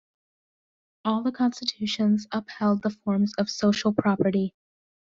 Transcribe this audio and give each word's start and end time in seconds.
All 1.05 1.21
the 1.21 1.31
constitutions 1.31 2.25
upheld 2.31 2.81
the 2.81 2.89
forms 2.89 3.33
of 3.37 3.51
social 3.51 3.93
property. 3.93 4.55